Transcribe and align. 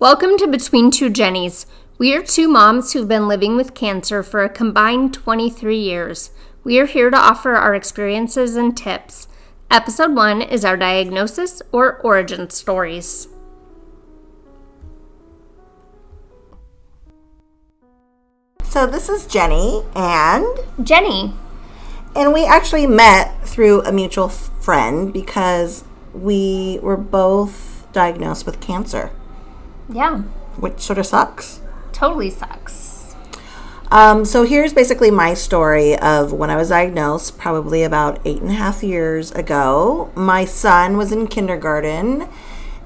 Welcome 0.00 0.38
to 0.38 0.46
Between 0.46 0.90
Two 0.90 1.10
Jennies. 1.10 1.66
We 1.98 2.16
are 2.16 2.22
two 2.22 2.48
moms 2.48 2.94
who've 2.94 3.06
been 3.06 3.28
living 3.28 3.54
with 3.54 3.74
cancer 3.74 4.22
for 4.22 4.42
a 4.42 4.48
combined 4.48 5.12
23 5.12 5.76
years. 5.76 6.30
We 6.64 6.78
are 6.80 6.86
here 6.86 7.10
to 7.10 7.18
offer 7.18 7.52
our 7.52 7.74
experiences 7.74 8.56
and 8.56 8.74
tips. 8.74 9.28
Episode 9.70 10.14
1 10.14 10.40
is 10.40 10.64
our 10.64 10.78
diagnosis 10.78 11.60
or 11.70 11.98
origin 11.98 12.48
stories. 12.48 13.28
So 18.64 18.86
this 18.86 19.10
is 19.10 19.26
Jenny 19.26 19.82
and 19.94 20.46
Jenny. 20.82 21.34
and 22.16 22.32
we 22.32 22.46
actually 22.46 22.86
met 22.86 23.46
through 23.46 23.82
a 23.82 23.92
mutual 23.92 24.30
friend 24.30 25.12
because 25.12 25.84
we 26.14 26.78
were 26.82 26.96
both 26.96 27.86
diagnosed 27.92 28.46
with 28.46 28.60
cancer, 28.60 29.10
Yeah, 29.92 30.18
which 30.56 30.80
sort 30.80 30.98
of 30.98 31.06
sucks. 31.06 31.60
totally 31.92 32.30
sucks. 32.30 33.14
Um, 33.90 34.24
so 34.24 34.44
here's 34.44 34.72
basically 34.72 35.10
my 35.10 35.34
story 35.34 35.98
of 35.98 36.32
when 36.32 36.48
I 36.48 36.56
was 36.56 36.68
diagnosed, 36.68 37.38
probably 37.38 37.82
about 37.82 38.20
eight 38.24 38.40
and 38.40 38.50
a 38.50 38.54
half 38.54 38.84
years 38.84 39.32
ago. 39.32 40.12
My 40.14 40.44
son 40.44 40.96
was 40.96 41.10
in 41.10 41.26
kindergarten, 41.26 42.28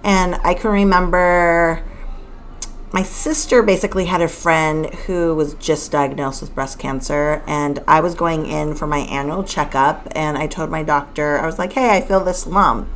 and 0.02 0.36
I 0.36 0.54
can 0.54 0.70
remember 0.70 1.84
my 2.90 3.02
sister 3.02 3.60
basically 3.60 4.04
had 4.04 4.22
a 4.22 4.28
friend 4.28 4.86
who 5.06 5.34
was 5.34 5.54
just 5.54 5.90
diagnosed 5.90 6.40
with 6.40 6.54
breast 6.54 6.78
cancer, 6.78 7.42
and 7.46 7.80
I 7.88 8.00
was 8.00 8.14
going 8.14 8.46
in 8.46 8.74
for 8.74 8.86
my 8.86 8.98
annual 8.98 9.42
checkup, 9.42 10.08
and 10.12 10.38
I 10.38 10.46
told 10.46 10.70
my 10.70 10.84
doctor, 10.84 11.38
I 11.38 11.44
was 11.44 11.58
like, 11.58 11.72
hey, 11.72 11.90
I 11.90 12.00
feel 12.00 12.20
this 12.20 12.46
lump. 12.46 12.88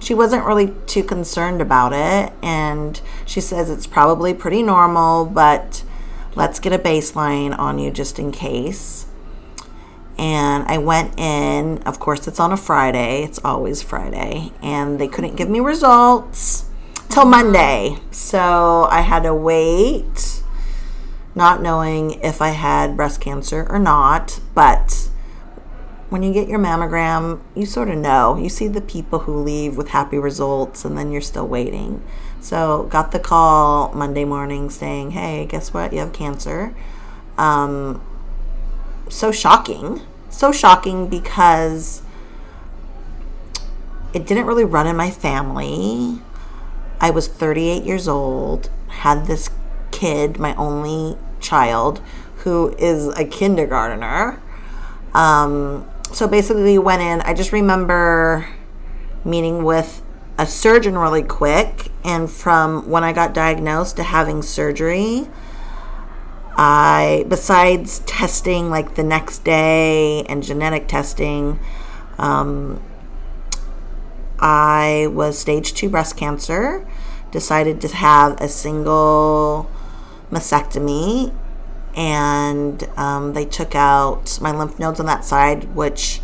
She 0.00 0.14
wasn't 0.14 0.46
really 0.46 0.74
too 0.86 1.04
concerned 1.04 1.60
about 1.60 1.92
it, 1.92 2.32
and 2.42 3.00
she 3.26 3.40
says 3.40 3.70
it's 3.70 3.86
probably 3.86 4.34
pretty 4.34 4.62
normal, 4.62 5.26
but 5.26 5.84
let's 6.34 6.58
get 6.58 6.72
a 6.72 6.78
baseline 6.78 7.56
on 7.56 7.78
you 7.78 7.90
just 7.90 8.18
in 8.18 8.32
case. 8.32 9.06
And 10.18 10.64
I 10.64 10.78
went 10.78 11.18
in, 11.18 11.82
of 11.82 12.00
course, 12.00 12.26
it's 12.26 12.40
on 12.40 12.50
a 12.50 12.56
Friday, 12.56 13.22
it's 13.22 13.38
always 13.44 13.82
Friday, 13.82 14.52
and 14.62 14.98
they 14.98 15.06
couldn't 15.06 15.36
give 15.36 15.50
me 15.50 15.60
results 15.60 16.64
till 17.10 17.26
Monday. 17.26 17.98
So 18.10 18.88
I 18.90 19.02
had 19.02 19.24
to 19.24 19.34
wait, 19.34 20.42
not 21.34 21.60
knowing 21.60 22.12
if 22.22 22.40
I 22.40 22.50
had 22.50 22.96
breast 22.96 23.20
cancer 23.20 23.66
or 23.68 23.78
not. 23.78 24.40
But 24.54 25.09
when 26.10 26.22
you 26.22 26.32
get 26.32 26.48
your 26.48 26.58
mammogram, 26.58 27.40
you 27.54 27.64
sort 27.64 27.88
of 27.88 27.96
know. 27.96 28.36
You 28.36 28.48
see 28.48 28.68
the 28.68 28.80
people 28.80 29.20
who 29.20 29.40
leave 29.40 29.76
with 29.76 29.88
happy 29.88 30.18
results, 30.18 30.84
and 30.84 30.98
then 30.98 31.10
you're 31.10 31.20
still 31.20 31.46
waiting. 31.46 32.02
So 32.40 32.84
got 32.90 33.12
the 33.12 33.18
call 33.20 33.92
Monday 33.94 34.24
morning 34.24 34.70
saying, 34.70 35.12
"Hey, 35.12 35.46
guess 35.46 35.72
what? 35.72 35.92
You 35.92 36.00
have 36.00 36.12
cancer." 36.12 36.74
Um, 37.38 38.02
so 39.08 39.32
shocking, 39.32 40.02
so 40.28 40.52
shocking 40.52 41.06
because 41.06 42.02
it 44.12 44.26
didn't 44.26 44.46
really 44.46 44.64
run 44.64 44.86
in 44.86 44.96
my 44.96 45.10
family. 45.10 46.20
I 47.00 47.10
was 47.10 47.28
38 47.28 47.84
years 47.84 48.08
old, 48.08 48.68
had 48.88 49.26
this 49.26 49.48
kid, 49.90 50.38
my 50.38 50.54
only 50.56 51.16
child, 51.40 52.00
who 52.38 52.74
is 52.78 53.08
a 53.16 53.24
kindergartner. 53.24 54.40
Um, 55.14 55.89
so 56.12 56.28
basically, 56.28 56.62
we 56.62 56.78
went 56.78 57.02
in. 57.02 57.20
I 57.22 57.34
just 57.34 57.52
remember 57.52 58.48
meeting 59.24 59.64
with 59.64 60.02
a 60.38 60.46
surgeon 60.46 60.96
really 60.96 61.22
quick, 61.22 61.88
and 62.04 62.30
from 62.30 62.88
when 62.88 63.04
I 63.04 63.12
got 63.12 63.34
diagnosed 63.34 63.96
to 63.96 64.02
having 64.02 64.42
surgery, 64.42 65.28
I, 66.56 67.24
besides 67.28 68.00
testing 68.00 68.70
like 68.70 68.94
the 68.94 69.02
next 69.02 69.44
day 69.44 70.22
and 70.24 70.42
genetic 70.42 70.88
testing, 70.88 71.58
um, 72.18 72.82
I 74.38 75.08
was 75.12 75.38
stage 75.38 75.74
two 75.74 75.88
breast 75.88 76.16
cancer, 76.16 76.86
decided 77.30 77.80
to 77.82 77.88
have 77.88 78.40
a 78.40 78.48
single 78.48 79.70
mastectomy, 80.30 81.34
and 81.96 82.88
um, 82.96 83.32
they 83.32 83.44
took 83.44 83.74
out 83.74 84.38
my 84.40 84.50
lymph 84.50 84.78
nodes 84.78 85.00
on 85.00 85.06
that 85.06 85.24
side, 85.24 85.74
which 85.74 86.20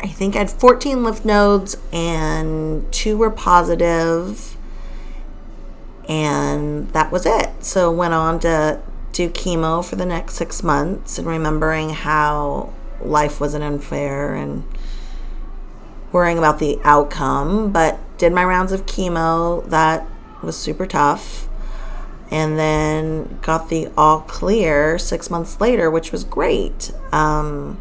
I 0.00 0.08
think 0.08 0.34
I 0.34 0.40
had 0.40 0.50
14 0.50 1.04
lymph 1.04 1.24
nodes, 1.24 1.76
and 1.92 2.90
two 2.92 3.16
were 3.16 3.30
positive, 3.30 4.56
and 6.08 6.88
that 6.90 7.12
was 7.12 7.24
it. 7.26 7.50
So 7.64 7.90
went 7.90 8.14
on 8.14 8.40
to 8.40 8.80
do 9.12 9.28
chemo 9.28 9.84
for 9.84 9.96
the 9.96 10.06
next 10.06 10.34
six 10.34 10.62
months, 10.62 11.18
and 11.18 11.26
remembering 11.26 11.90
how 11.90 12.72
life 13.00 13.40
wasn't 13.40 13.64
unfair 13.64 14.34
and 14.34 14.64
worrying 16.10 16.38
about 16.38 16.58
the 16.58 16.78
outcome, 16.84 17.72
but 17.72 17.98
did 18.18 18.32
my 18.32 18.44
rounds 18.44 18.72
of 18.72 18.86
chemo. 18.86 19.68
That 19.68 20.06
was 20.42 20.56
super 20.56 20.86
tough. 20.86 21.48
And 22.32 22.58
then 22.58 23.38
got 23.42 23.68
the 23.68 23.88
all 23.96 24.22
clear 24.22 24.98
six 24.98 25.28
months 25.28 25.60
later, 25.60 25.90
which 25.90 26.12
was 26.12 26.24
great. 26.24 26.90
Um, 27.12 27.78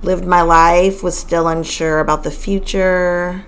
lived 0.00 0.24
my 0.24 0.40
life, 0.40 1.02
was 1.02 1.16
still 1.16 1.46
unsure 1.46 2.00
about 2.00 2.24
the 2.24 2.30
future. 2.30 3.44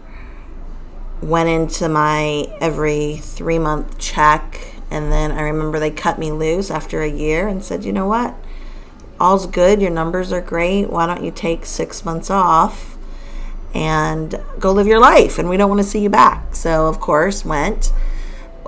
Went 1.23 1.49
into 1.49 1.89
my 1.89 2.47
every 2.61 3.17
three 3.17 3.59
month 3.59 3.99
check. 3.99 4.75
And 4.91 5.11
then 5.11 5.33
I 5.33 5.41
remember 5.41 5.81
they 5.81 5.91
cut 5.91 6.19
me 6.19 6.31
loose 6.31 6.71
after 6.71 7.01
a 7.01 7.09
year 7.09 7.49
and 7.49 7.65
said, 7.65 7.85
you 7.85 7.93
know 7.93 8.07
what? 8.07 8.35
All's 9.19 9.47
good. 9.47 9.81
Your 9.81 9.91
numbers 9.91 10.31
are 10.31 10.43
great. 10.43 10.91
Why 10.91 11.07
don't 11.07 11.25
you 11.25 11.31
take 11.31 11.65
six 11.65 12.05
months 12.05 12.29
off? 12.29 12.95
and 13.75 14.41
go 14.61 14.71
live 14.71 14.87
your 14.87 15.01
life 15.01 15.39
and 15.39 15.49
we 15.49 15.57
don't 15.57 15.69
want 15.69 15.81
to 15.81 15.87
see 15.87 15.99
you 15.99 16.09
back 16.09 16.55
so 16.55 16.87
of 16.87 17.01
course 17.01 17.45
went 17.45 17.93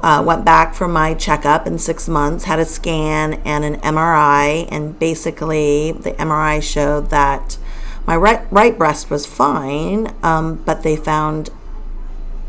uh, 0.07 0.23
went 0.23 0.45
back 0.45 0.73
for 0.73 0.87
my 0.87 1.13
checkup 1.15 1.67
in 1.67 1.79
six 1.79 2.09
months 2.09 2.45
had 2.45 2.61
a 2.61 2.65
scan 2.65 3.35
and 3.45 3.65
an 3.65 3.75
mri 3.81 4.69
and 4.71 4.97
basically 4.99 5.91
the 5.91 6.13
mri 6.13 6.63
showed 6.63 7.11
that 7.11 7.59
my 8.07 8.17
right, 8.17 8.47
right 8.53 8.79
breast 8.79 9.11
was 9.11 9.27
fine 9.27 10.15
um, 10.23 10.63
but 10.65 10.85
they 10.85 10.95
found 10.95 11.51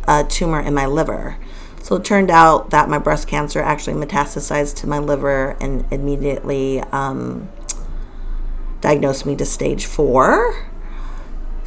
a 0.08 0.24
tumor 0.24 0.60
in 0.60 0.74
my 0.74 0.86
liver. 0.86 1.38
So 1.82 1.96
it 1.96 2.06
turned 2.06 2.32
out 2.32 2.70
that 2.72 2.90
my 2.90 2.98
breast 2.98 3.28
cancer 3.28 3.62
actually 3.62 3.94
metastasized 4.04 4.76
to 4.78 4.88
my 4.88 5.00
liver 5.00 5.56
and 5.62 5.86
immediately 5.92 6.82
um, 6.92 7.50
diagnosed 8.82 9.26
me 9.26 9.36
to 9.36 9.46
stage 9.46 9.86
four 9.86 10.67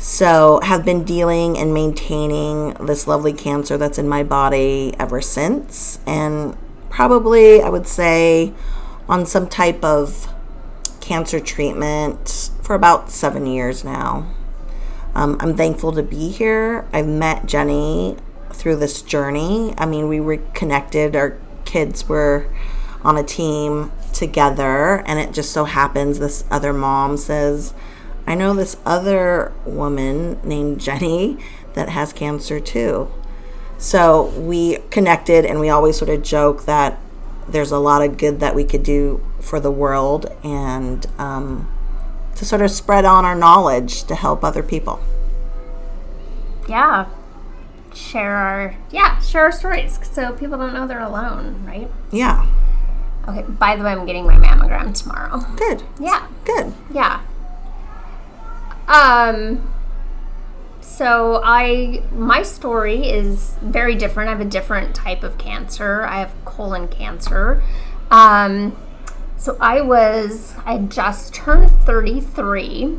so, 0.03 0.61
have 0.63 0.83
been 0.83 1.05
dealing 1.05 1.59
and 1.59 1.75
maintaining 1.75 2.73
this 2.75 3.07
lovely 3.07 3.35
cancer 3.35 3.77
that's 3.77 3.99
in 3.99 4.09
my 4.09 4.23
body 4.23 4.95
ever 4.99 5.21
since. 5.21 5.99
And 6.07 6.57
probably, 6.89 7.61
I 7.61 7.69
would 7.69 7.87
say, 7.87 8.55
on 9.11 9.27
some 9.27 9.47
type 9.47 9.85
of 9.85 10.33
cancer 11.03 11.39
treatment 11.39 12.51
for 12.63 12.75
about 12.75 13.11
seven 13.11 13.45
years 13.45 13.85
now. 13.85 14.27
Um, 15.15 15.37
I'm 15.39 15.55
thankful 15.55 15.93
to 15.93 16.03
be 16.03 16.31
here. 16.31 16.89
I've 16.95 17.07
met 17.07 17.45
Jenny 17.45 18.17
through 18.55 18.77
this 18.77 19.03
journey. 19.03 19.75
I 19.77 19.85
mean, 19.85 20.09
we 20.09 20.19
were 20.19 20.39
connected, 20.55 21.15
our 21.15 21.37
kids 21.67 22.09
were 22.09 22.47
on 23.03 23.19
a 23.19 23.23
team 23.23 23.93
together, 24.15 25.03
and 25.07 25.21
it 25.21 25.33
just 25.33 25.53
so 25.53 25.65
happens 25.65 26.19
this 26.19 26.45
other 26.51 26.73
mom 26.73 27.19
says, 27.19 27.75
I 28.31 28.37
know 28.37 28.55
this 28.55 28.77
other 28.87 29.53
woman 29.67 30.39
named 30.45 30.81
Jenny 30.81 31.37
that 31.75 31.89
has 31.89 32.13
cancer 32.13 32.61
too. 32.61 33.11
So 33.77 34.27
we 34.39 34.77
connected 34.91 35.45
and 35.45 35.59
we 35.59 35.69
always 35.69 35.99
sort 35.99 36.11
of 36.11 36.23
joke 36.23 36.65
that 36.67 36.97
there's 37.49 37.73
a 37.73 37.81
lot 37.81 38.03
of 38.03 38.19
good 38.19 38.39
that 38.39 38.55
we 38.55 38.63
could 38.63 38.85
do 38.85 39.21
for 39.41 39.59
the 39.59 39.73
world 39.73 40.27
and 40.45 41.05
um, 41.19 41.69
to 42.37 42.45
sort 42.45 42.63
of 42.63 42.71
spread 42.71 43.05
on 43.05 43.25
our 43.25 43.35
knowledge 43.35 44.05
to 44.05 44.15
help 44.15 44.45
other 44.45 44.63
people. 44.63 45.01
Yeah. 46.69 47.07
Share 47.93 48.37
our 48.37 48.77
yeah, 48.93 49.19
share 49.19 49.43
our 49.43 49.51
stories 49.51 49.99
so 50.09 50.35
people 50.35 50.57
don't 50.57 50.73
know 50.73 50.87
they're 50.87 51.01
alone, 51.01 51.65
right? 51.67 51.91
Yeah. 52.13 52.47
Okay, 53.27 53.43
by 53.43 53.75
the 53.75 53.83
way, 53.83 53.91
I'm 53.91 54.07
getting 54.07 54.25
my 54.25 54.37
mammogram 54.37 54.95
tomorrow. 54.95 55.41
Good. 55.57 55.83
Yeah. 55.99 56.29
Good. 56.45 56.73
Yeah. 56.95 57.23
Um 58.91 59.73
so 60.81 61.41
I 61.43 62.03
my 62.13 62.43
story 62.43 63.09
is 63.09 63.57
very 63.63 63.95
different. 63.95 64.29
I 64.29 64.33
have 64.33 64.41
a 64.41 64.51
different 64.51 64.95
type 64.95 65.23
of 65.23 65.39
cancer. 65.39 66.03
I 66.05 66.19
have 66.19 66.35
colon 66.45 66.89
cancer. 66.89 67.63
Um 68.11 68.77
so 69.37 69.57
I 69.61 69.81
was 69.81 70.55
I 70.67 70.77
just 70.79 71.33
turned 71.33 71.71
33. 71.71 72.99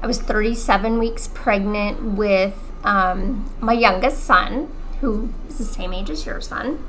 I 0.00 0.06
was 0.06 0.20
37 0.20 0.98
weeks 0.98 1.28
pregnant 1.34 2.16
with 2.16 2.54
um, 2.84 3.52
my 3.60 3.72
youngest 3.72 4.24
son. 4.24 4.72
who 5.00 5.32
is 5.48 5.58
the 5.58 5.64
same 5.64 5.92
age 5.92 6.10
as 6.10 6.26
your 6.26 6.40
son. 6.40 6.84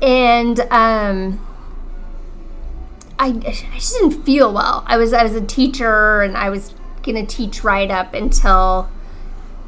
And 0.00 0.60
um, 0.70 1.46
I, 3.18 3.28
I 3.28 3.40
just 3.74 3.94
didn't 4.00 4.22
feel 4.24 4.52
well. 4.52 4.82
I 4.86 4.96
was 4.96 5.12
I 5.12 5.22
was 5.22 5.34
a 5.36 5.44
teacher 5.44 6.22
and 6.22 6.36
I 6.36 6.50
was 6.50 6.74
gonna 7.02 7.26
teach 7.26 7.64
right 7.64 7.90
up 7.90 8.14
until 8.14 8.90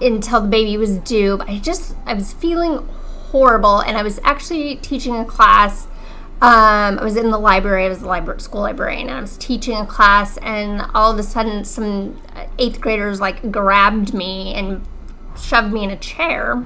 until 0.00 0.40
the 0.40 0.48
baby 0.48 0.76
was 0.76 0.98
due. 0.98 1.36
But 1.36 1.48
I 1.48 1.58
just 1.58 1.94
I 2.06 2.14
was 2.14 2.32
feeling 2.32 2.88
horrible, 3.30 3.80
and 3.80 3.96
I 3.96 4.02
was 4.02 4.20
actually 4.22 4.76
teaching 4.76 5.16
a 5.16 5.24
class. 5.24 5.86
Um, 6.40 6.98
I 6.98 7.04
was 7.04 7.16
in 7.16 7.30
the 7.30 7.38
library. 7.38 7.86
I 7.86 7.88
was 7.88 8.00
the 8.00 8.06
library, 8.06 8.40
school 8.40 8.60
librarian, 8.60 9.08
and 9.08 9.18
I 9.18 9.20
was 9.20 9.36
teaching 9.36 9.76
a 9.76 9.86
class. 9.86 10.36
And 10.38 10.82
all 10.94 11.12
of 11.12 11.18
a 11.18 11.22
sudden, 11.22 11.64
some 11.64 12.20
eighth 12.58 12.80
graders 12.80 13.20
like 13.20 13.50
grabbed 13.50 14.14
me 14.14 14.54
and 14.54 14.86
shoved 15.40 15.72
me 15.72 15.84
in 15.84 15.90
a 15.90 15.96
chair. 15.96 16.64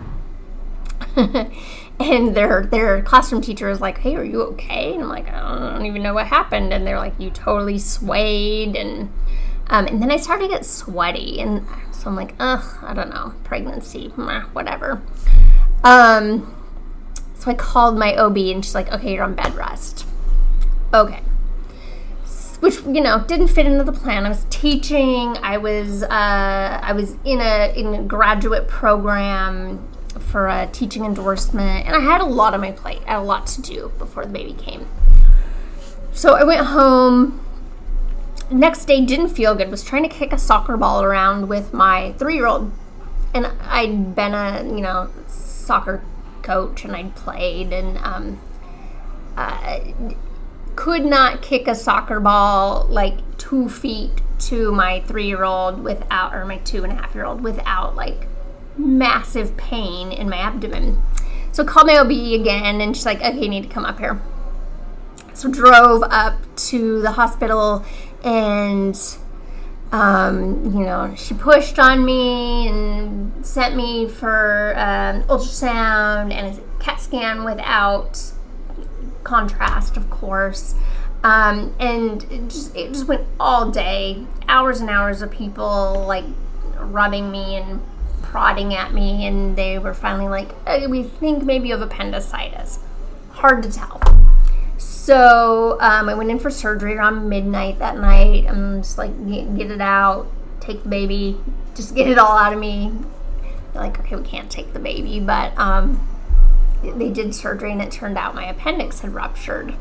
and 1.17 2.35
their 2.35 2.67
their 2.67 3.03
classroom 3.03 3.41
teacher 3.41 3.69
was 3.69 3.81
like, 3.81 3.99
"Hey, 3.99 4.15
are 4.17 4.25
you 4.25 4.43
okay?" 4.43 4.95
And 4.95 5.03
I'm 5.03 5.09
like, 5.09 5.29
"I 5.29 5.73
don't 5.73 5.87
even 5.87 6.03
know 6.03 6.15
what 6.15 6.27
happened." 6.27 6.73
And 6.73 6.87
they're 6.87 6.99
like, 6.99 7.19
"You 7.19 7.31
totally 7.31 7.79
swayed." 7.79 8.77
And 8.77 9.11
um, 9.71 9.87
and 9.87 10.03
then 10.03 10.11
I 10.11 10.17
started 10.17 10.45
to 10.45 10.49
get 10.49 10.65
sweaty, 10.65 11.41
and 11.41 11.67
so 11.93 12.09
I'm 12.09 12.17
like, 12.17 12.35
"Ugh, 12.41 12.65
I 12.83 12.95
don't 12.95 13.11
know, 13.11 13.35
pregnancy, 13.45 14.09
whatever." 14.53 15.03
Um, 15.85 16.55
so 17.35 17.51
I 17.51 17.55
called 17.55 17.99
my 17.99 18.17
OB, 18.17 18.37
and 18.37 18.65
she's 18.65 18.75
like, 18.75 18.93
"Okay, 18.93 19.15
you're 19.15 19.25
on 19.25 19.35
bed 19.35 19.55
rest." 19.55 20.07
Okay. 20.93 21.21
Which 22.61 22.81
you 22.83 23.01
know 23.01 23.25
didn't 23.29 23.49
fit 23.49 23.67
into 23.67 23.85
the 23.85 23.93
plan. 23.93 24.27
I 24.27 24.31
was 24.31 24.45
teaching. 24.51 25.37
I 25.43 25.59
was 25.59 26.03
uh, 26.03 26.09
I 26.11 26.93
was 26.93 27.17
in 27.25 27.41
a 27.41 27.73
in 27.77 27.95
a 27.95 28.03
graduate 28.03 28.67
program 28.67 29.87
for 30.19 30.49
a 30.49 30.67
teaching 30.73 31.05
endorsement, 31.05 31.87
and 31.87 31.95
I 31.95 32.01
had 32.01 32.21
a 32.21 32.25
lot 32.25 32.55
on 32.55 32.61
my 32.61 32.73
plate. 32.73 33.01
I 33.07 33.13
had 33.13 33.19
a 33.21 33.23
lot 33.23 33.47
to 33.49 33.63
do 33.63 33.93
before 33.99 34.25
the 34.25 34.33
baby 34.33 34.55
came. 34.55 34.89
So 36.13 36.35
I 36.35 36.43
went 36.43 36.67
home. 36.67 37.41
Next 38.51 38.87
day 38.87 39.05
didn't 39.05 39.29
feel 39.29 39.55
good. 39.55 39.71
Was 39.71 39.85
trying 39.85 40.05
to 40.05 40.09
kick 40.09 40.33
a 40.33 40.39
soccer 40.39 40.77
ball 40.77 41.03
around 41.03 41.49
with 41.49 41.75
my 41.75 42.13
three-year-old, 42.19 42.73
and 43.35 43.47
I'd 43.63 44.15
been 44.15 44.35
a 44.35 44.63
you 44.65 44.81
know 44.81 45.11
soccer 45.27 46.03
coach, 46.43 46.85
and 46.85 46.97
I'd 46.97 47.15
played, 47.15 47.73
and 47.73 47.99
um, 47.99 48.41
uh, 49.37 49.81
could 50.77 51.05
not 51.05 51.43
kick 51.43 51.69
a 51.69 51.75
soccer 51.75 52.21
ball 52.21 52.87
like 52.89 53.19
two 53.37 53.69
feet 53.69 54.23
to 54.39 54.73
my 54.73 55.01
three-year-old 55.01 55.83
without, 55.83 56.35
or 56.35 56.47
my 56.47 56.59
two 56.59 56.85
and 56.85 56.93
a 56.93 56.97
half-year-old 56.97 57.43
without 57.43 57.97
like 57.97 58.29
massive 58.79 59.57
pain 59.57 60.11
in 60.11 60.29
my 60.29 60.39
abdomen. 60.39 61.03
So 61.53 61.65
called 61.65 61.87
my 61.87 61.99
OB 61.99 62.11
again, 62.11 62.81
and 62.81 62.97
she's 62.97 63.05
like, 63.05 63.19
okay, 63.19 63.39
you 63.39 63.49
need 63.49 63.65
to 63.65 63.69
come 63.69 63.85
up 63.85 63.99
here. 63.99 64.21
So 65.39 65.49
drove 65.49 66.03
up 66.03 66.35
to 66.71 67.01
the 67.01 67.13
hospital, 67.13 67.85
and 68.25 68.99
um, 69.93 70.65
you 70.65 70.81
know, 70.81 71.15
she 71.17 71.33
pushed 71.33 71.79
on 71.79 72.05
me 72.05 72.67
and 72.67 73.47
sent 73.47 73.77
me 73.77 74.09
for 74.09 74.75
um, 74.77 75.23
ultrasound 75.29 76.33
and 76.33 76.59
a 76.59 76.83
CAT 76.83 77.01
scan 77.01 77.45
without 77.45 78.33
contrast, 79.23 79.97
of 79.97 80.11
course. 80.11 80.75
Um, 81.23 81.73
and 81.79 82.25
it 82.33 82.49
just 82.49 82.75
it 82.75 82.93
just 82.93 83.07
went 83.07 83.25
all 83.39 83.71
day, 83.71 84.27
hours 84.49 84.81
and 84.81 84.91
hours 84.91 85.23
of 85.23 85.31
people 85.31 86.05
like 86.09 86.25
rubbing 86.81 87.31
me 87.31 87.55
and 87.55 87.81
prodding 88.23 88.75
at 88.75 88.93
me, 88.93 89.25
and 89.25 89.55
they 89.55 89.79
were 89.79 89.95
finally 89.95 90.27
like, 90.27 90.51
hey, 90.67 90.89
"We 90.89 91.05
think 91.05 91.45
maybe 91.45 91.69
you 91.69 91.79
have 91.79 91.89
appendicitis." 91.89 92.81
Hard 93.35 93.63
to 93.63 93.71
tell. 93.71 93.98
So 95.09 95.79
um, 95.81 96.11
I 96.11 96.13
went 96.13 96.31
in 96.31 96.39
for 96.39 96.51
surgery 96.51 96.95
around 96.95 97.31
midnight 97.31 97.79
that 97.79 97.97
night. 97.97 98.45
I'm 98.47 98.83
just 98.83 98.99
like, 98.99 99.11
get, 99.27 99.57
get 99.57 99.71
it 99.71 99.81
out, 99.81 100.31
take 100.61 100.83
the 100.83 100.91
baby, 100.91 101.41
just 101.75 101.95
get 101.95 102.09
it 102.09 102.19
all 102.19 102.37
out 102.37 102.53
of 102.53 102.59
me. 102.59 102.93
They're 103.73 103.85
like, 103.85 103.99
okay, 104.01 104.17
we 104.17 104.23
can't 104.23 104.51
take 104.51 104.75
the 104.75 104.79
baby, 104.79 105.19
but 105.19 105.59
um, 105.59 106.07
they 106.83 107.09
did 107.09 107.35
surgery, 107.35 107.73
and 107.73 107.81
it 107.81 107.91
turned 107.91 108.19
out 108.19 108.35
my 108.35 108.51
appendix 108.51 109.01
had 109.01 109.15
ruptured 109.15 109.75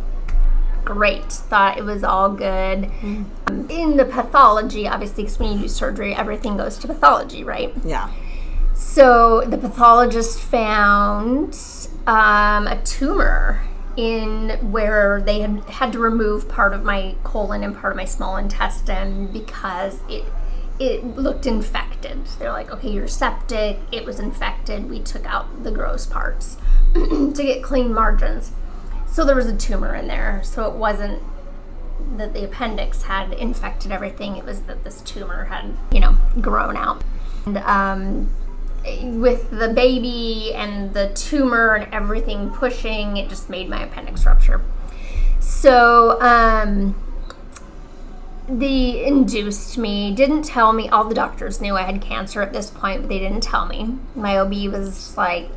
great. 0.85 1.29
Thought 1.29 1.77
it 1.77 1.83
was 1.83 2.05
all 2.05 2.29
good. 2.29 2.83
Mm. 3.01 3.69
In 3.69 3.97
the 3.97 4.05
pathology, 4.05 4.87
obviously, 4.87 5.23
because 5.23 5.39
when 5.39 5.51
you 5.51 5.59
do 5.59 5.67
surgery, 5.67 6.15
everything 6.15 6.55
goes 6.55 6.77
to 6.77 6.87
pathology, 6.87 7.43
right? 7.43 7.73
Yeah. 7.83 8.09
So 8.73 9.41
the 9.41 9.57
pathologist 9.57 10.39
found 10.39 11.59
um, 12.07 12.65
a 12.67 12.81
tumor 12.85 13.61
in 13.97 14.71
where 14.71 15.21
they 15.21 15.41
had 15.41 15.59
had 15.65 15.91
to 15.91 15.99
remove 15.99 16.47
part 16.47 16.71
of 16.71 16.83
my 16.83 17.15
colon 17.23 17.63
and 17.63 17.75
part 17.75 17.91
of 17.91 17.97
my 17.97 18.05
small 18.05 18.37
intestine 18.37 19.27
because 19.27 19.99
it 20.07 20.23
it 20.79 21.03
looked 21.03 21.47
infected. 21.47 22.23
They're 22.37 22.51
like, 22.51 22.71
okay, 22.71 22.89
you're 22.89 23.07
septic. 23.07 23.79
It 23.91 24.05
was 24.05 24.19
infected. 24.19 24.87
We 24.87 24.99
took 24.99 25.25
out 25.25 25.63
the 25.63 25.71
gross 25.71 26.05
parts 26.05 26.57
to 26.93 27.33
get 27.35 27.63
clean 27.63 27.91
margins. 27.91 28.51
So 29.07 29.25
there 29.25 29.35
was 29.35 29.47
a 29.47 29.57
tumor 29.57 29.95
in 29.95 30.07
there. 30.07 30.41
So 30.43 30.69
it 30.69 30.75
wasn't 30.75 31.23
that 32.17 32.33
the 32.33 32.45
appendix 32.45 33.03
had 33.03 33.33
infected 33.33 33.91
everything. 33.91 34.37
It 34.37 34.45
was 34.45 34.61
that 34.61 34.83
this 34.83 35.01
tumor 35.01 35.45
had, 35.45 35.75
you 35.91 35.99
know, 35.99 36.15
grown 36.39 36.77
out. 36.77 37.03
And 37.47 37.57
um, 37.57 38.29
with 39.03 39.49
the 39.51 39.69
baby 39.69 40.53
and 40.53 40.93
the 40.93 41.09
tumor 41.13 41.75
and 41.75 41.93
everything 41.93 42.49
pushing, 42.51 43.17
it 43.17 43.29
just 43.29 43.49
made 43.49 43.69
my 43.69 43.83
appendix 43.83 44.25
rupture. 44.25 44.61
So, 45.39 46.21
um, 46.21 46.95
they 48.49 49.05
induced 49.05 49.77
me, 49.77 50.13
didn't 50.15 50.43
tell 50.43 50.71
me. 50.71 50.87
All 50.87 51.03
the 51.03 51.15
doctors 51.15 51.59
knew 51.59 51.75
I 51.75 51.83
had 51.83 52.01
cancer 52.01 52.41
at 52.41 52.53
this 52.53 52.69
point, 52.69 53.01
but 53.01 53.09
they 53.09 53.19
didn't 53.19 53.41
tell 53.41 53.65
me. 53.65 53.95
My 54.15 54.37
OB 54.37 54.71
was 54.71 55.17
like, 55.17 55.49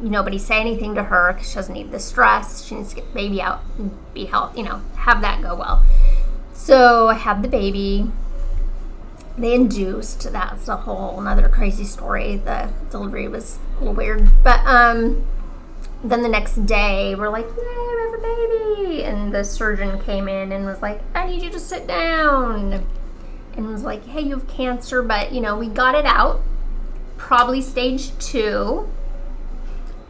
nobody 0.00 0.38
say 0.38 0.60
anything 0.60 0.94
to 0.96 1.04
her 1.04 1.32
because 1.32 1.48
she 1.48 1.54
doesn't 1.54 1.74
need 1.74 1.90
the 1.90 1.98
stress. 1.98 2.64
She 2.64 2.74
needs 2.74 2.90
to 2.90 2.96
get 2.96 3.08
the 3.08 3.14
baby 3.14 3.40
out 3.40 3.62
and 3.78 3.96
be 4.12 4.26
healthy, 4.26 4.60
you 4.60 4.66
know, 4.66 4.82
have 4.96 5.22
that 5.22 5.42
go 5.42 5.54
well. 5.54 5.84
So 6.52 7.08
I 7.08 7.14
had 7.14 7.42
the 7.42 7.48
baby 7.48 8.10
they 9.38 9.54
induced. 9.54 10.32
That's 10.32 10.68
a 10.68 10.76
whole 10.76 11.20
another 11.20 11.48
crazy 11.48 11.84
story. 11.84 12.36
The 12.36 12.70
delivery 12.90 13.28
was 13.28 13.58
a 13.76 13.78
little 13.80 13.94
weird, 13.94 14.28
but 14.42 14.60
um, 14.66 15.26
then 16.02 16.22
the 16.22 16.28
next 16.28 16.64
day 16.66 17.14
we're 17.14 17.28
like, 17.28 17.46
"Yay, 17.46 17.52
we 17.56 18.02
have 18.02 18.14
a 18.14 18.22
baby!" 18.22 19.04
And 19.04 19.34
the 19.34 19.44
surgeon 19.44 20.00
came 20.00 20.28
in 20.28 20.52
and 20.52 20.64
was 20.64 20.80
like, 20.80 21.00
"I 21.14 21.26
need 21.26 21.42
you 21.42 21.50
to 21.50 21.60
sit 21.60 21.86
down," 21.86 22.84
and 23.56 23.68
was 23.68 23.82
like, 23.82 24.06
"Hey, 24.06 24.22
you 24.22 24.30
have 24.36 24.48
cancer, 24.48 25.02
but 25.02 25.32
you 25.32 25.40
know 25.40 25.56
we 25.56 25.68
got 25.68 25.94
it 25.94 26.06
out. 26.06 26.40
Probably 27.16 27.60
stage 27.60 28.16
two. 28.18 28.88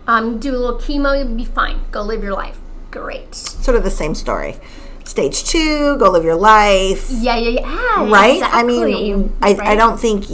Um, 0.09 0.39
do 0.39 0.55
a 0.55 0.59
little 0.59 0.79
chemo, 0.79 1.19
you'll 1.19 1.37
be 1.37 1.45
fine. 1.45 1.81
Go 1.91 2.03
live 2.03 2.23
your 2.23 2.33
life. 2.33 2.61
Great. 2.93 3.35
Sort 3.35 3.77
of 3.77 3.83
the 3.83 3.91
same 3.91 4.15
story." 4.15 4.57
Stage 5.07 5.45
two, 5.45 5.97
go 5.99 6.11
live 6.11 6.25
your 6.25 6.35
life. 6.37 7.07
Yeah, 7.11 7.37
yeah, 7.37 7.61
yeah. 7.61 7.63
Ah, 7.65 8.09
right? 8.11 8.35
Exactly. 8.37 8.61
I 8.61 8.63
mean, 8.65 9.37
I, 9.41 9.55
Right. 9.55 9.69
I 9.69 9.75
don't 9.77 9.99
think 9.99 10.25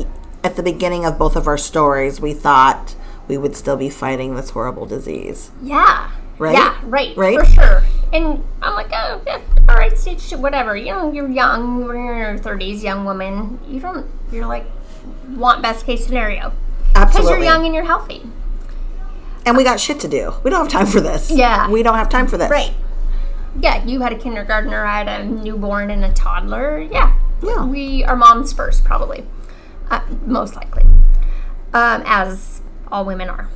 at 0.43 0.57
the 0.57 0.63
beginning 0.63 1.05
of 1.05 1.19
both 1.19 1.37
of 1.37 1.47
our 1.47 1.59
stories 1.59 2.21
we 2.21 2.33
thought 2.33 2.97
we 3.29 3.37
would 3.37 3.55
still 3.57 3.77
be 3.77 3.89
fighting 3.91 4.35
this 4.35 4.51
horrible 4.51 4.87
disease. 4.87 5.51
Yeah. 5.63 6.11
Right? 6.39 6.55
Yeah, 6.55 6.77
right. 6.85 7.17
Right? 7.17 7.39
For 7.39 7.45
sure. 7.45 7.83
And 8.13 8.43
I'm 8.61 8.75
like, 8.75 8.91
oh, 8.93 9.23
yeah, 9.27 9.41
all 9.69 9.77
right, 9.77 9.97
stage 9.97 10.29
two, 10.29 10.39
whatever. 10.39 10.77
You 10.77 10.87
know, 10.87 11.13
you're 11.13 11.31
young, 11.31 11.83
you're 11.85 11.95
in 11.95 12.05
your 12.07 12.39
30s, 12.39 12.83
young 12.83 13.05
woman. 13.05 13.61
You 13.69 13.79
don't, 13.81 14.07
you're 14.33 14.47
like, 14.47 14.67
want 15.29 15.63
best 15.63 15.87
case 15.87 16.05
scenario. 16.05 16.53
Absolutely. 16.95 17.07
Because 17.07 17.29
you're 17.31 17.39
young 17.55 17.65
and 17.65 17.75
you're 17.75 17.85
healthy. 17.85 18.23
And 19.47 19.57
we 19.57 19.65
got 19.65 19.81
shit 19.81 19.99
to 20.01 20.09
do. 20.09 20.35
We 20.43 20.51
don't 20.51 20.61
have 20.63 20.73
time 20.73 20.87
for 20.87 21.01
this. 21.01 21.31
Yeah. 21.31 21.71
We 21.71 21.83
don't 21.83 21.95
have 21.97 22.09
time 22.09 22.27
for 22.27 22.37
this. 22.37 22.51
Right. 22.51 22.73
Yeah, 23.61 23.85
you 23.85 24.01
had 24.01 24.13
a 24.13 24.19
kindergartner, 24.19 24.85
I 24.85 24.99
had 25.05 25.21
a 25.21 25.25
newborn 25.25 25.91
and 25.91 26.05
a 26.05 26.13
toddler. 26.13 26.81
Yeah. 26.81 27.19
Yeah. 27.43 27.65
We 27.67 28.05
are 28.05 28.17
moms 28.17 28.53
first, 28.53 28.85
probably. 28.85 29.27
Uh, 29.91 30.01
most 30.27 30.55
likely. 30.55 30.85
Um, 31.75 32.03
as 32.07 32.63
all 32.91 33.05
women 33.05 33.29
are. 33.29 33.49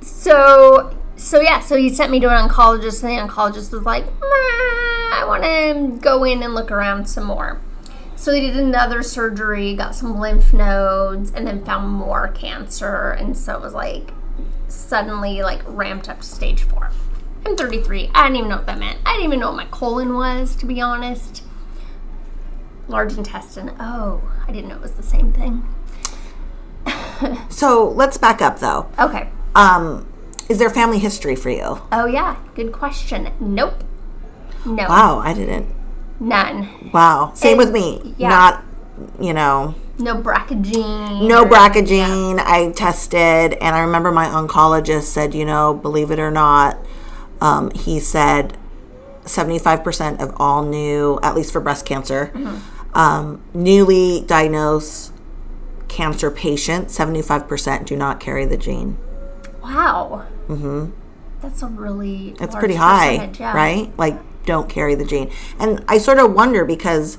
So, 0.00 0.96
so 1.16 1.40
yeah, 1.40 1.60
so 1.60 1.76
he 1.76 1.88
sent 1.90 2.10
me 2.12 2.20
to 2.20 2.28
an 2.28 2.48
oncologist, 2.48 3.02
and 3.02 3.28
the 3.28 3.32
oncologist 3.32 3.72
was 3.72 3.82
like, 3.82 4.04
I 4.22 5.24
want 5.26 5.42
to 5.42 6.00
go 6.02 6.24
in 6.24 6.42
and 6.42 6.54
look 6.54 6.70
around 6.70 7.08
some 7.08 7.24
more. 7.24 7.60
So 8.14 8.30
they 8.30 8.40
did 8.40 8.56
another 8.56 9.02
surgery, 9.02 9.74
got 9.74 9.94
some 9.94 10.18
lymph 10.18 10.52
nodes, 10.52 11.32
and 11.32 11.46
then 11.46 11.64
found 11.64 11.90
more 11.90 12.28
cancer. 12.28 13.10
And 13.10 13.36
so 13.36 13.54
it 13.54 13.60
was 13.60 13.74
like 13.74 14.10
suddenly 14.68 15.42
like 15.42 15.62
ramped 15.66 16.08
up 16.08 16.20
to 16.20 16.26
stage 16.26 16.62
four. 16.62 16.90
I'm 17.46 17.56
33. 17.56 18.10
I 18.12 18.24
didn't 18.24 18.38
even 18.38 18.48
know 18.50 18.56
what 18.56 18.66
that 18.66 18.78
meant. 18.80 18.98
I 19.06 19.12
didn't 19.12 19.26
even 19.26 19.38
know 19.38 19.50
what 19.50 19.56
my 19.56 19.66
colon 19.66 20.14
was, 20.14 20.56
to 20.56 20.66
be 20.66 20.80
honest. 20.80 21.44
Large 22.88 23.16
intestine. 23.16 23.70
Oh, 23.78 24.20
I 24.48 24.50
didn't 24.52 24.68
know 24.68 24.74
it 24.74 24.82
was 24.82 24.92
the 24.92 25.02
same 25.04 25.32
thing. 25.32 25.64
So 27.48 27.88
let's 27.88 28.18
back 28.18 28.42
up 28.42 28.58
though. 28.58 28.90
Okay. 28.98 29.30
Um, 29.54 30.06
is 30.50 30.58
there 30.58 30.68
family 30.68 30.98
history 30.98 31.34
for 31.34 31.48
you? 31.50 31.80
Oh 31.90 32.04
yeah, 32.06 32.36
good 32.54 32.72
question. 32.72 33.30
Nope. 33.40 33.82
No. 34.66 34.86
Wow, 34.88 35.18
I 35.20 35.32
didn't. 35.32 35.72
None. 36.20 36.90
Wow. 36.92 37.30
Same 37.34 37.52
And- 37.52 37.58
with 37.58 37.70
me. 37.72 38.14
yeah. 38.18 38.28
Not, 38.28 38.64
you 39.20 39.32
know, 39.32 39.74
No 39.98 40.16
BRCA 40.20 40.60
gene. 40.60 41.26
no 41.28 41.44
or- 41.44 41.48
BRCA 41.48 41.86
gene. 41.86 42.38
I 42.40 42.70
tested, 42.72 43.54
and 43.54 43.74
I 43.74 43.80
remember 43.80 44.12
my 44.12 44.26
oncologist 44.26 45.04
said, 45.04 45.34
you 45.34 45.44
know, 45.46 45.72
believe 45.74 46.10
it 46.10 46.18
or 46.18 46.30
not, 46.30 46.76
um, 47.40 47.70
he 47.72 48.00
said 48.00 48.56
75% 49.24 50.20
of 50.20 50.34
all 50.38 50.62
new, 50.62 51.18
at 51.22 51.34
least 51.34 51.52
for 51.52 51.60
breast 51.60 51.84
cancer, 51.84 52.32
um, 52.94 53.42
newly 53.54 54.22
diagnosed 54.26 55.12
cancer 55.88 56.30
patients, 56.30 56.96
75% 56.96 57.86
do 57.86 57.96
not 57.96 58.20
carry 58.20 58.44
the 58.44 58.56
gene. 58.56 58.98
Wow. 59.62 60.26
Mm-hmm. 60.48 60.90
That's 61.40 61.62
a 61.62 61.66
really. 61.66 62.32
That's 62.38 62.56
pretty 62.56 62.74
high, 62.74 63.30
yeah. 63.38 63.52
right? 63.54 63.96
Like, 63.98 64.18
don't 64.46 64.68
carry 64.68 64.94
the 64.94 65.04
gene. 65.04 65.30
And 65.58 65.84
I 65.88 65.98
sort 65.98 66.18
of 66.18 66.32
wonder 66.32 66.64
because 66.64 67.18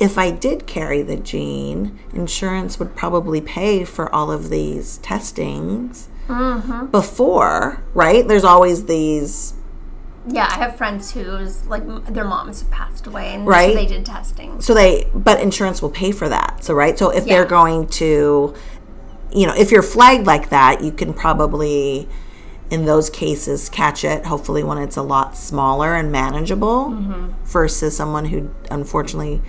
if 0.00 0.16
I 0.16 0.30
did 0.30 0.66
carry 0.66 1.02
the 1.02 1.16
gene, 1.16 1.98
insurance 2.12 2.78
would 2.78 2.94
probably 2.94 3.40
pay 3.40 3.84
for 3.84 4.12
all 4.14 4.30
of 4.30 4.48
these 4.50 4.98
testings 4.98 6.08
Mm-hmm. 6.28 6.86
before, 6.88 7.82
right? 7.94 8.26
There's 8.28 8.44
always 8.44 8.84
these, 8.84 9.54
Yeah, 10.30 10.46
I 10.50 10.54
have 10.54 10.76
friends 10.76 11.10
whose 11.12 11.66
like 11.66 11.82
their 12.12 12.24
moms 12.24 12.60
have 12.60 12.70
passed 12.70 13.06
away, 13.06 13.34
and 13.34 13.46
Right. 13.46 13.70
so 13.70 13.74
they 13.76 13.86
did 13.86 14.04
testing. 14.04 14.60
so 14.60 14.74
they, 14.74 15.08
but 15.14 15.40
insurance 15.40 15.80
will 15.82 15.90
pay 15.90 16.12
for 16.12 16.28
that. 16.28 16.62
So, 16.64 16.74
right? 16.74 16.98
So 16.98 17.10
if 17.10 17.24
they're 17.24 17.44
going 17.46 17.86
to, 17.88 18.54
you 19.32 19.46
know, 19.46 19.54
if 19.54 19.70
you're 19.70 19.82
flagged 19.82 20.26
like 20.26 20.50
that, 20.50 20.82
you 20.82 20.92
can 20.92 21.14
probably, 21.14 22.08
in 22.70 22.84
those 22.84 23.08
cases, 23.10 23.68
catch 23.68 24.04
it, 24.04 24.26
hopefully 24.26 24.62
when 24.62 24.76
it's 24.78 24.96
a 24.96 25.02
lot 25.02 25.36
smaller 25.36 25.94
and 25.94 26.12
manageable 26.12 26.90
Mm-hmm. 26.90 27.44
versus 27.44 27.96
someone 27.96 28.26
who 28.26 28.50
unfortunately 28.70 29.40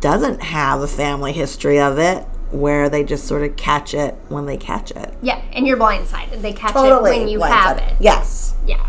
doesn't 0.00 0.42
have 0.42 0.80
a 0.80 0.88
family 0.88 1.32
history 1.32 1.78
of 1.78 1.98
it 1.98 2.24
where 2.50 2.88
they 2.88 3.04
just 3.04 3.24
sort 3.26 3.42
of 3.42 3.54
catch 3.56 3.94
it 3.94 4.14
when 4.28 4.46
they 4.46 4.56
catch 4.56 4.90
it. 4.90 5.14
Yeah, 5.22 5.40
and 5.52 5.66
you're 5.66 5.76
blindsided. 5.78 6.42
They 6.42 6.52
catch 6.52 6.74
it 6.74 7.02
when 7.02 7.28
you 7.28 7.40
have 7.42 7.78
it. 7.78 7.94
Yes. 8.00 8.54
Yeah. 8.66 8.84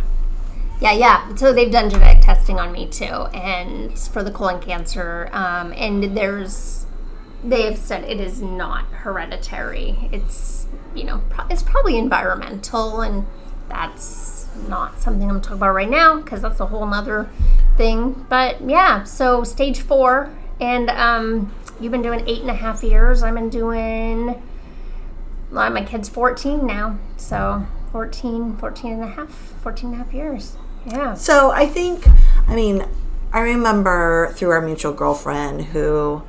Yeah, 0.83 0.91
yeah. 0.91 1.35
So 1.35 1.53
they've 1.53 1.71
done 1.71 1.89
genetic 1.89 2.21
testing 2.21 2.59
on 2.59 2.73
me 2.73 2.87
too, 2.87 3.05
and 3.05 3.97
for 3.97 4.21
the 4.21 4.31
colon 4.31 4.59
cancer. 4.59 5.29
Um, 5.31 5.71
and 5.71 6.03
there's, 6.17 6.85
they 7.41 7.61
have 7.61 7.77
said 7.77 8.03
it 8.03 8.19
is 8.19 8.41
not 8.41 8.83
hereditary. 8.87 10.09
It's, 10.11 10.67
you 10.93 11.05
know, 11.05 11.21
pro- 11.29 11.47
it's 11.47 11.63
probably 11.63 11.97
environmental, 11.97 12.99
and 12.99 13.25
that's 13.69 14.49
not 14.67 14.99
something 14.99 15.29
I'm 15.29 15.39
talking 15.39 15.55
about 15.55 15.73
right 15.73 15.89
now 15.89 16.19
because 16.19 16.41
that's 16.41 16.59
a 16.59 16.65
whole 16.65 16.85
nother 16.85 17.29
thing. 17.77 18.25
But 18.27 18.59
yeah, 18.59 19.05
so 19.05 19.45
stage 19.45 19.79
four, 19.79 20.35
and 20.59 20.89
um, 20.89 21.55
you've 21.79 21.93
been 21.93 22.01
doing 22.01 22.27
eight 22.27 22.41
and 22.41 22.49
a 22.49 22.55
half 22.55 22.83
years. 22.83 23.23
I've 23.23 23.35
been 23.35 23.49
doing 23.49 24.43
well, 25.49 25.69
my 25.69 25.85
kid's 25.85 26.09
14 26.09 26.67
now, 26.67 26.99
so 27.15 27.65
14, 27.93 28.57
14 28.57 28.91
and 28.91 29.03
a 29.03 29.07
half, 29.07 29.29
14 29.29 29.85
and 29.85 30.01
a 30.01 30.03
half 30.03 30.13
years. 30.13 30.57
Yeah. 30.85 31.13
So 31.13 31.51
I 31.51 31.65
think, 31.65 32.05
I 32.47 32.55
mean, 32.55 32.85
I 33.31 33.39
remember 33.39 34.31
through 34.35 34.49
our 34.51 34.61
mutual 34.61 34.93
girlfriend 34.93 35.65
who 35.65 36.23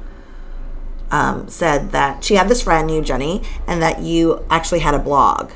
um, 1.10 1.48
said 1.48 1.92
that 1.92 2.24
she 2.24 2.34
had 2.34 2.48
this 2.48 2.62
friend, 2.62 2.90
you 2.90 3.02
Jenny, 3.02 3.42
and 3.66 3.82
that 3.82 4.00
you 4.00 4.44
actually 4.50 4.80
had 4.80 4.94
a 4.94 4.98
blog. 4.98 5.50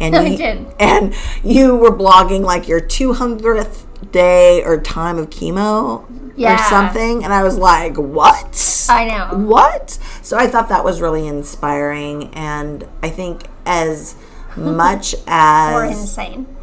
And 0.00 0.16
I 0.16 0.26
you, 0.26 0.36
did. 0.36 0.66
And 0.78 1.14
you 1.42 1.76
were 1.76 1.90
blogging 1.90 2.42
like 2.42 2.68
your 2.68 2.80
200th 2.80 3.84
day 4.12 4.62
or 4.62 4.80
time 4.80 5.18
of 5.18 5.30
chemo 5.30 6.04
or 6.38 6.58
something. 6.58 7.24
And 7.24 7.32
I 7.32 7.42
was 7.42 7.56
like, 7.58 7.96
what? 7.96 8.86
I 8.88 9.06
know. 9.06 9.38
what? 9.46 9.90
So 10.22 10.36
I 10.36 10.46
thought 10.46 10.68
that 10.68 10.84
was 10.84 11.00
really 11.00 11.26
inspiring. 11.26 12.32
And 12.34 12.86
I 13.02 13.10
think 13.10 13.44
as 13.64 14.14
much 14.56 15.14
as 15.26 15.74
Or 15.74 15.84
insane. 15.84 16.55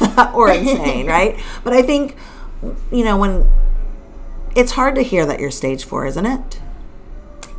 or 0.34 0.50
insane, 0.50 1.06
right? 1.16 1.38
But 1.64 1.72
I 1.72 1.82
think, 1.82 2.16
you 2.90 3.04
know, 3.04 3.16
when 3.16 3.48
it's 4.56 4.72
hard 4.72 4.94
to 4.96 5.02
hear 5.02 5.24
that 5.26 5.40
you're 5.40 5.50
stage 5.50 5.84
four, 5.84 6.06
isn't 6.06 6.26
it? 6.26 6.60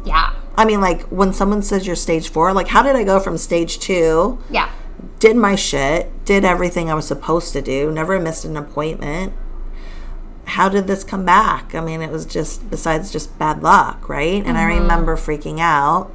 Yeah. 0.06 0.34
I 0.58 0.66
mean, 0.66 0.82
like 0.82 1.04
when 1.04 1.32
someone 1.32 1.62
says 1.62 1.88
you're 1.88 1.96
stage 1.96 2.30
four, 2.30 2.52
like 2.54 2.68
how 2.68 2.84
did 2.84 2.96
I 2.96 3.04
go 3.04 3.20
from 3.20 3.38
stage 3.38 3.80
two, 3.80 4.40
Yeah. 4.50 4.70
did 5.20 5.36
my 5.38 5.56
shit, 5.56 6.12
did 6.26 6.44
everything 6.44 6.92
I 6.92 6.96
was 6.96 7.08
supposed 7.08 7.54
to 7.54 7.62
do, 7.62 7.92
never 7.92 8.20
missed 8.20 8.44
an 8.44 8.58
appointment? 8.58 9.34
How 10.46 10.68
did 10.68 10.88
this 10.88 11.04
come 11.04 11.24
back? 11.26 11.76
I 11.76 11.80
mean, 11.80 12.02
it 12.02 12.12
was 12.12 12.26
just 12.26 12.70
besides 12.70 13.12
just 13.12 13.38
bad 13.40 13.62
luck, 13.64 14.10
right? 14.10 14.44
And 14.46 14.58
I 14.58 14.64
mm-hmm. 14.64 14.82
remember 14.82 15.16
freaking 15.16 15.60
out. 15.60 16.12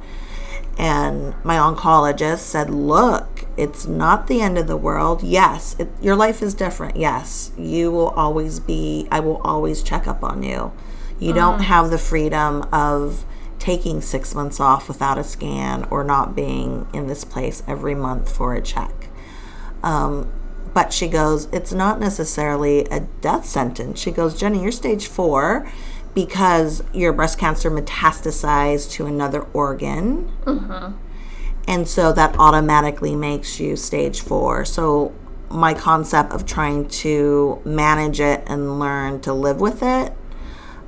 And 0.77 1.33
my 1.43 1.55
oncologist 1.55 2.39
said, 2.39 2.69
Look, 2.69 3.45
it's 3.55 3.85
not 3.85 4.27
the 4.27 4.41
end 4.41 4.57
of 4.57 4.67
the 4.67 4.77
world. 4.77 5.23
Yes, 5.23 5.75
it, 5.79 5.89
your 6.01 6.15
life 6.15 6.41
is 6.41 6.53
different. 6.53 6.97
Yes, 6.97 7.51
you 7.57 7.91
will 7.91 8.09
always 8.09 8.59
be, 8.59 9.07
I 9.09 9.21
will 9.21 9.37
always 9.37 9.81
check 9.81 10.07
up 10.07 10.23
on 10.23 10.43
you. 10.43 10.73
You 11.17 11.31
don't 11.31 11.61
have 11.61 11.91
the 11.91 11.97
freedom 11.97 12.63
of 12.73 13.23
taking 13.57 14.01
six 14.01 14.35
months 14.35 14.59
off 14.59 14.89
without 14.89 15.17
a 15.17 15.23
scan 15.23 15.85
or 15.89 16.03
not 16.03 16.35
being 16.35 16.87
in 16.93 17.07
this 17.07 17.23
place 17.23 17.63
every 17.67 17.95
month 17.95 18.29
for 18.29 18.53
a 18.53 18.61
check. 18.61 19.09
Um, 19.81 20.29
but 20.73 20.91
she 20.91 21.07
goes, 21.07 21.47
it's 21.53 21.71
not 21.71 22.01
necessarily 22.01 22.83
a 22.91 22.99
death 23.21 23.45
sentence. 23.45 23.99
She 23.99 24.11
goes, 24.11 24.37
Jenny, 24.37 24.61
you're 24.61 24.73
stage 24.73 25.07
four 25.07 25.71
because 26.15 26.81
your 26.93 27.13
breast 27.13 27.37
cancer 27.37 27.69
metastasized 27.69 28.89
to 28.91 29.05
another 29.05 29.41
organ. 29.53 30.31
And 31.67 31.87
so 31.87 32.11
that 32.13 32.35
automatically 32.39 33.15
makes 33.15 33.59
you 33.59 33.75
stage 33.75 34.21
four. 34.21 34.65
So 34.65 35.13
my 35.49 35.73
concept 35.73 36.31
of 36.31 36.45
trying 36.45 36.87
to 36.87 37.61
manage 37.65 38.19
it 38.19 38.43
and 38.47 38.79
learn 38.79 39.21
to 39.21 39.33
live 39.33 39.59
with 39.59 39.83
it 39.83 40.13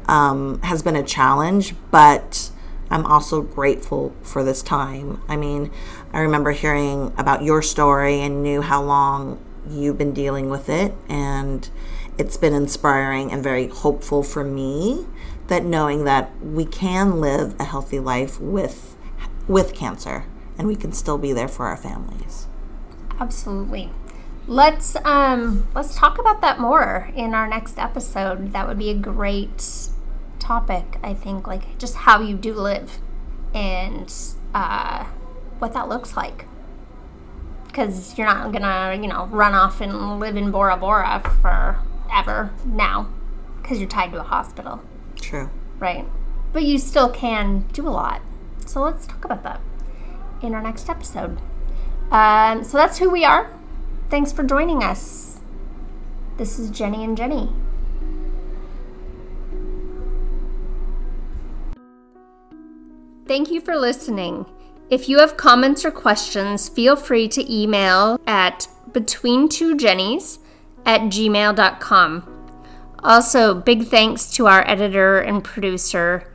um, 0.07 0.61
has 0.61 0.81
been 0.81 0.95
a 0.95 1.03
challenge, 1.03 1.75
but 1.91 2.51
I'm 2.89 3.05
also 3.05 3.41
grateful 3.41 4.15
for 4.23 4.43
this 4.43 4.61
time. 4.61 5.21
I 5.27 5.35
mean, 5.35 5.71
I 6.13 6.19
remember 6.19 6.51
hearing 6.51 7.13
about 7.17 7.43
your 7.43 7.61
story 7.61 8.21
and 8.21 8.41
knew 8.41 8.61
how 8.61 8.81
long 8.81 9.43
you've 9.69 9.97
been 9.97 10.13
dealing 10.13 10.49
with 10.49 10.69
it, 10.69 10.93
and 11.09 11.69
it's 12.17 12.37
been 12.37 12.53
inspiring 12.53 13.31
and 13.31 13.43
very 13.43 13.67
hopeful 13.67 14.23
for 14.23 14.43
me 14.43 15.05
that 15.47 15.63
knowing 15.63 16.03
that 16.03 16.31
we 16.43 16.65
can 16.65 17.19
live 17.19 17.55
a 17.59 17.63
healthy 17.63 17.99
life 17.99 18.39
with 18.39 18.95
with 19.47 19.73
cancer 19.73 20.25
and 20.57 20.67
we 20.67 20.75
can 20.75 20.91
still 20.91 21.17
be 21.17 21.31
there 21.33 21.47
for 21.47 21.67
our 21.67 21.77
families. 21.77 22.47
Absolutely. 23.19 23.91
Let's 24.47 24.95
um 25.03 25.67
let's 25.75 25.95
talk 25.95 26.19
about 26.19 26.41
that 26.41 26.59
more 26.59 27.11
in 27.15 27.33
our 27.33 27.47
next 27.47 27.77
episode. 27.77 28.53
That 28.53 28.67
would 28.67 28.77
be 28.77 28.89
a 28.89 28.95
great 28.95 29.89
topic, 30.39 30.97
I 31.03 31.13
think, 31.13 31.47
like 31.47 31.77
just 31.77 31.95
how 31.95 32.21
you 32.21 32.35
do 32.35 32.53
live 32.53 32.99
and 33.53 34.13
uh 34.53 35.05
what 35.59 35.73
that 35.73 35.89
looks 35.89 36.15
like. 36.15 36.45
Cuz 37.73 38.17
you're 38.17 38.27
not 38.27 38.51
to, 38.53 38.99
you 39.01 39.07
know, 39.07 39.25
run 39.27 39.53
off 39.53 39.81
and 39.81 40.19
live 40.19 40.37
in 40.37 40.51
Bora 40.51 40.77
Bora 40.77 41.21
forever 41.41 42.51
now 42.65 43.07
cuz 43.63 43.79
you're 43.79 43.89
tied 43.89 44.11
to 44.13 44.19
a 44.19 44.23
hospital, 44.23 44.81
True. 45.21 45.49
right? 45.79 46.05
But 46.53 46.63
you 46.63 46.79
still 46.79 47.09
can 47.09 47.65
do 47.73 47.87
a 47.87 47.89
lot. 47.89 48.21
So 48.65 48.81
let's 48.81 49.05
talk 49.05 49.25
about 49.25 49.43
that 49.43 49.61
in 50.41 50.53
our 50.53 50.61
next 50.61 50.89
episode. 50.89 51.39
Um, 52.11 52.63
so 52.63 52.77
that's 52.77 52.99
who 52.99 53.09
we 53.09 53.25
are. 53.25 53.53
Thanks 54.09 54.31
for 54.31 54.43
joining 54.43 54.83
us. 54.83 55.39
This 56.37 56.59
is 56.59 56.69
Jenny 56.69 57.03
and 57.03 57.17
Jenny. 57.17 57.49
Thank 63.27 63.51
you 63.51 63.59
for 63.59 63.75
listening. 63.75 64.45
If 64.89 65.09
you 65.09 65.19
have 65.19 65.35
comments 65.35 65.83
or 65.83 65.91
questions, 65.91 66.69
feel 66.69 66.95
free 66.95 67.27
to 67.29 67.53
email 67.53 68.19
at 68.25 68.69
between 68.93 69.49
two 69.49 69.75
betweentwojennies 69.75 70.39
at 70.85 71.01
gmail.com. 71.01 72.36
Also, 73.03 73.53
big 73.53 73.85
thanks 73.87 74.31
to 74.33 74.47
our 74.47 74.67
editor 74.67 75.19
and 75.19 75.43
producer, 75.43 76.27